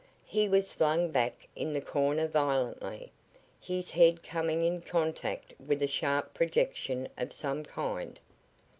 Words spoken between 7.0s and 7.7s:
of some